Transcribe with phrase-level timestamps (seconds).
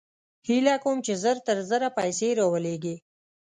[0.47, 2.95] هېله کوم چې زر تر زره پیسې راولېږې